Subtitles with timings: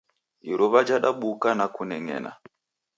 [0.51, 2.31] Iruwa jadabuka na kuneng'ena